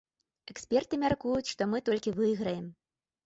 [0.53, 2.65] Эксперты мяркуюць, што мы толькі выйграем.